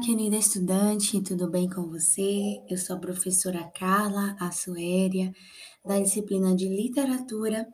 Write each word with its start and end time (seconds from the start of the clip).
querida 0.00 0.36
estudante, 0.36 1.20
tudo 1.20 1.46
bem 1.46 1.68
com 1.68 1.82
você? 1.82 2.62
Eu 2.66 2.78
sou 2.78 2.96
a 2.96 2.98
professora 2.98 3.70
Carla 3.78 4.34
Assuéria, 4.40 5.34
da 5.84 6.00
disciplina 6.00 6.56
de 6.56 6.66
Literatura, 6.66 7.68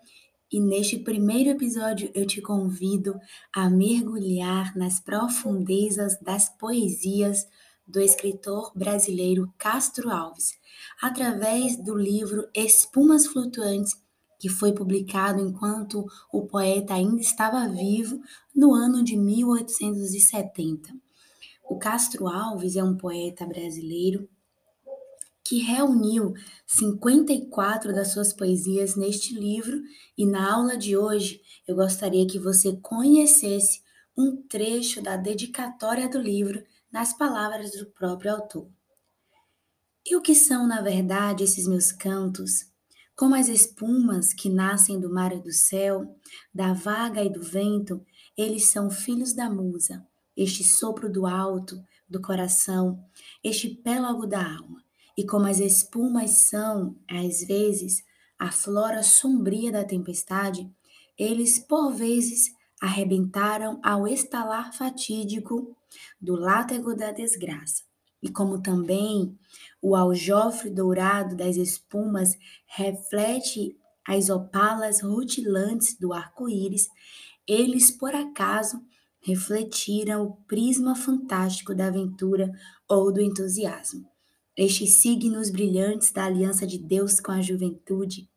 e 0.50 0.60
neste 0.60 0.98
primeiro 0.98 1.50
episódio 1.50 2.10
eu 2.12 2.26
te 2.26 2.42
convido 2.42 3.14
a 3.54 3.70
mergulhar 3.70 4.76
nas 4.76 4.98
profundezas 4.98 6.18
das 6.20 6.48
poesias 6.58 7.46
do 7.86 8.00
escritor 8.00 8.72
brasileiro 8.74 9.48
Castro 9.56 10.10
Alves, 10.10 10.58
através 11.00 11.76
do 11.76 11.96
livro 11.96 12.48
Espumas 12.52 13.28
Flutuantes, 13.28 13.94
que 14.40 14.48
foi 14.48 14.72
publicado 14.72 15.40
enquanto 15.40 16.04
o 16.32 16.48
poeta 16.48 16.94
ainda 16.94 17.20
estava 17.20 17.68
vivo 17.68 18.20
no 18.52 18.74
ano 18.74 19.04
de 19.04 19.16
1870. 19.16 21.05
O 21.68 21.76
Castro 21.78 22.28
Alves 22.28 22.76
é 22.76 22.84
um 22.84 22.96
poeta 22.96 23.44
brasileiro 23.44 24.28
que 25.44 25.58
reuniu 25.58 26.32
54 26.64 27.92
das 27.92 28.12
suas 28.12 28.32
poesias 28.32 28.94
neste 28.94 29.34
livro, 29.34 29.80
e 30.16 30.24
na 30.24 30.52
aula 30.52 30.76
de 30.76 30.96
hoje 30.96 31.40
eu 31.66 31.74
gostaria 31.74 32.26
que 32.26 32.38
você 32.38 32.76
conhecesse 32.76 33.82
um 34.16 34.42
trecho 34.48 35.02
da 35.02 35.16
dedicatória 35.16 36.08
do 36.08 36.20
livro 36.20 36.64
nas 36.90 37.12
palavras 37.12 37.72
do 37.72 37.86
próprio 37.86 38.32
autor. 38.32 38.68
E 40.04 40.14
o 40.14 40.22
que 40.22 40.36
são, 40.36 40.68
na 40.68 40.80
verdade, 40.80 41.42
esses 41.42 41.66
meus 41.66 41.90
cantos? 41.90 42.70
Como 43.16 43.34
as 43.34 43.48
espumas 43.48 44.32
que 44.32 44.48
nascem 44.48 45.00
do 45.00 45.12
mar 45.12 45.32
e 45.32 45.42
do 45.42 45.52
céu, 45.52 46.16
da 46.54 46.72
vaga 46.72 47.24
e 47.24 47.28
do 47.28 47.42
vento, 47.42 48.04
eles 48.36 48.66
são 48.66 48.88
filhos 48.88 49.32
da 49.32 49.50
musa 49.50 50.06
este 50.36 50.62
sopro 50.62 51.10
do 51.10 51.26
alto, 51.26 51.82
do 52.08 52.20
coração, 52.20 53.04
este 53.42 53.68
pélago 53.68 54.26
da 54.26 54.40
alma. 54.40 54.84
E 55.16 55.24
como 55.24 55.46
as 55.46 55.58
espumas 55.58 56.48
são, 56.48 56.96
às 57.08 57.42
vezes, 57.42 58.04
a 58.38 58.52
flora 58.52 59.02
sombria 59.02 59.72
da 59.72 59.82
tempestade, 59.82 60.70
eles, 61.18 61.58
por 61.58 61.92
vezes, 61.92 62.54
arrebentaram 62.80 63.80
ao 63.82 64.06
estalar 64.06 64.74
fatídico 64.74 65.74
do 66.20 66.36
látego 66.36 66.94
da 66.94 67.10
desgraça. 67.12 67.82
E 68.22 68.30
como 68.30 68.60
também 68.60 69.38
o 69.80 69.94
aljofre 69.94 70.68
dourado 70.68 71.36
das 71.36 71.56
espumas 71.56 72.36
reflete 72.66 73.76
as 74.06 74.28
opalas 74.28 75.00
rutilantes 75.00 75.98
do 75.98 76.12
arco-íris, 76.12 76.88
eles, 77.46 77.90
por 77.90 78.14
acaso, 78.14 78.82
refletiram 79.26 80.22
o 80.22 80.36
prisma 80.44 80.94
fantástico 80.94 81.74
da 81.74 81.88
aventura 81.88 82.52
ou 82.88 83.12
do 83.12 83.20
entusiasmo. 83.20 84.08
Estes 84.56 84.92
signos 84.94 85.50
brilhantes 85.50 86.12
da 86.12 86.26
aliança 86.26 86.64
de 86.64 86.78
Deus 86.78 87.18
com 87.18 87.32
a 87.32 87.42
juventude. 87.42 88.30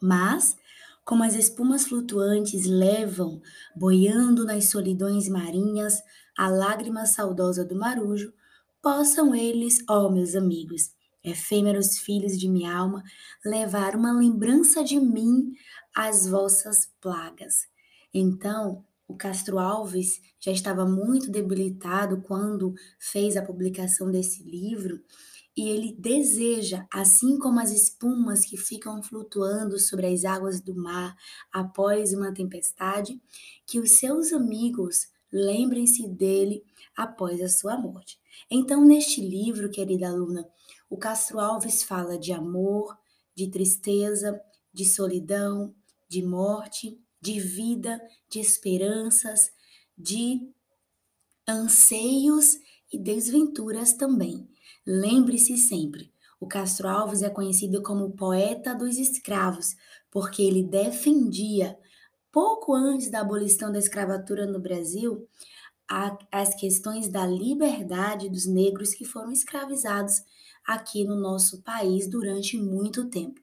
Mas, 0.00 0.56
como 1.04 1.24
as 1.24 1.34
espumas 1.34 1.88
flutuantes 1.88 2.64
levam, 2.64 3.42
boiando 3.74 4.44
nas 4.44 4.66
solidões 4.66 5.28
marinhas, 5.28 6.00
a 6.36 6.48
lágrima 6.48 7.04
saudosa 7.04 7.64
do 7.64 7.74
marujo, 7.74 8.32
possam 8.80 9.34
eles, 9.34 9.78
ó 9.90 10.08
meus 10.08 10.36
amigos, 10.36 10.92
efêmeros 11.24 11.98
filhos 11.98 12.38
de 12.38 12.48
minha 12.48 12.72
alma, 12.72 13.02
levar 13.44 13.96
uma 13.96 14.12
lembrança 14.12 14.84
de 14.84 15.00
mim 15.00 15.50
às 15.92 16.28
vossas 16.28 16.86
plagas. 17.00 17.66
Então, 18.14 18.84
o 19.08 19.16
Castro 19.16 19.58
Alves 19.58 20.20
já 20.38 20.52
estava 20.52 20.84
muito 20.84 21.30
debilitado 21.30 22.20
quando 22.20 22.74
fez 23.00 23.36
a 23.36 23.42
publicação 23.42 24.10
desse 24.10 24.42
livro 24.44 25.02
e 25.56 25.66
ele 25.68 25.96
deseja, 25.98 26.86
assim 26.92 27.36
como 27.38 27.58
as 27.58 27.72
espumas 27.72 28.44
que 28.44 28.56
ficam 28.56 29.02
flutuando 29.02 29.76
sobre 29.78 30.06
as 30.06 30.24
águas 30.24 30.60
do 30.60 30.72
mar 30.76 31.16
após 31.50 32.12
uma 32.12 32.32
tempestade, 32.32 33.20
que 33.66 33.80
os 33.80 33.98
seus 33.98 34.32
amigos 34.32 35.08
lembrem-se 35.32 36.06
dele 36.06 36.62
após 36.96 37.40
a 37.40 37.48
sua 37.48 37.76
morte. 37.76 38.20
Então, 38.48 38.84
neste 38.84 39.20
livro, 39.20 39.70
querida 39.70 40.08
aluna, 40.08 40.48
o 40.88 40.96
Castro 40.96 41.40
Alves 41.40 41.82
fala 41.82 42.16
de 42.16 42.32
amor, 42.32 42.96
de 43.34 43.50
tristeza, 43.50 44.40
de 44.72 44.84
solidão, 44.84 45.74
de 46.08 46.22
morte 46.22 47.00
de 47.20 47.40
vida, 47.40 48.00
de 48.28 48.40
esperanças, 48.40 49.50
de 49.96 50.48
anseios 51.46 52.58
e 52.92 52.98
desventuras 52.98 53.92
também. 53.92 54.48
Lembre-se 54.86 55.56
sempre, 55.56 56.12
o 56.40 56.46
Castro 56.46 56.88
Alves 56.88 57.22
é 57.22 57.28
conhecido 57.28 57.82
como 57.82 58.12
poeta 58.12 58.74
dos 58.74 58.96
escravos, 58.96 59.76
porque 60.10 60.42
ele 60.42 60.62
defendia, 60.62 61.76
pouco 62.30 62.74
antes 62.74 63.10
da 63.10 63.20
abolição 63.20 63.72
da 63.72 63.78
escravatura 63.78 64.46
no 64.46 64.60
Brasil, 64.60 65.28
a, 65.90 66.16
as 66.30 66.54
questões 66.54 67.08
da 67.08 67.26
liberdade 67.26 68.28
dos 68.28 68.46
negros 68.46 68.94
que 68.94 69.04
foram 69.04 69.32
escravizados 69.32 70.22
aqui 70.64 71.04
no 71.04 71.16
nosso 71.16 71.62
país 71.62 72.06
durante 72.06 72.58
muito 72.58 73.08
tempo. 73.08 73.40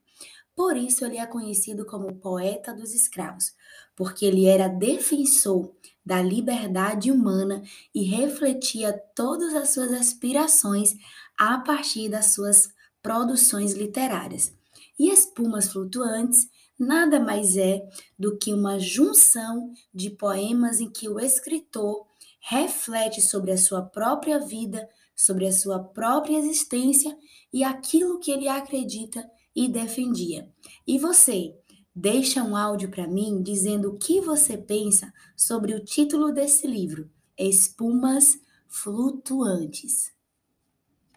Por 0.55 0.77
isso 0.77 1.05
ele 1.05 1.17
é 1.17 1.25
conhecido 1.25 1.85
como 1.85 2.15
poeta 2.15 2.73
dos 2.73 2.93
escravos, 2.93 3.53
porque 3.95 4.25
ele 4.25 4.45
era 4.45 4.69
defensor 4.69 5.75
da 6.05 6.21
liberdade 6.21 7.11
humana 7.11 7.61
e 7.93 8.03
refletia 8.03 8.93
todas 9.13 9.53
as 9.53 9.69
suas 9.69 9.91
aspirações 9.91 10.95
a 11.37 11.57
partir 11.59 12.09
das 12.09 12.33
suas 12.33 12.69
produções 13.01 13.73
literárias. 13.73 14.53
E 14.97 15.09
Espumas 15.09 15.67
Flutuantes 15.67 16.47
nada 16.79 17.19
mais 17.19 17.57
é 17.57 17.87
do 18.17 18.37
que 18.37 18.53
uma 18.53 18.79
junção 18.79 19.73
de 19.93 20.09
poemas 20.09 20.79
em 20.79 20.89
que 20.89 21.09
o 21.09 21.19
escritor 21.19 22.05
reflete 22.39 23.21
sobre 23.21 23.51
a 23.51 23.57
sua 23.57 23.81
própria 23.81 24.39
vida, 24.39 24.87
sobre 25.15 25.47
a 25.47 25.51
sua 25.51 25.79
própria 25.79 26.37
existência 26.37 27.17
e 27.51 27.63
aquilo 27.63 28.19
que 28.19 28.31
ele 28.31 28.47
acredita 28.47 29.25
e 29.55 29.67
defendia. 29.67 30.49
E 30.85 30.99
você, 30.99 31.55
deixa 31.95 32.43
um 32.43 32.57
áudio 32.57 32.89
para 32.89 33.07
mim 33.07 33.41
dizendo 33.41 33.89
o 33.89 33.97
que 33.97 34.19
você 34.19 34.57
pensa 34.57 35.13
sobre 35.35 35.73
o 35.73 35.83
título 35.83 36.31
desse 36.31 36.67
livro, 36.67 37.09
Espumas 37.37 38.37
Flutuantes. 38.67 40.11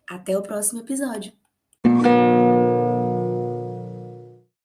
Até 0.09 0.39
o 0.39 0.43
próximo 0.43 0.81
episódio. 0.81 1.33